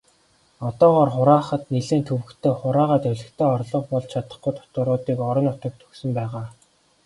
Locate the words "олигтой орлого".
3.11-3.85